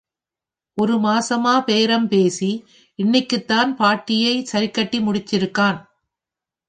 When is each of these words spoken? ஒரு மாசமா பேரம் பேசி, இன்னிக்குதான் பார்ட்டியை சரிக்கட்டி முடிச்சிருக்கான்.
ஒரு 0.77 0.97
மாசமா 0.99 1.61
பேரம் 1.61 2.07
பேசி, 2.07 2.65
இன்னிக்குதான் 2.99 3.75
பார்ட்டியை 3.75 4.47
சரிக்கட்டி 4.51 4.99
முடிச்சிருக்கான். 5.01 5.79